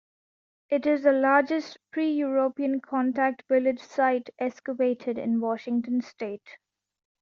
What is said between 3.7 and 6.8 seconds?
site excavated in Washington State.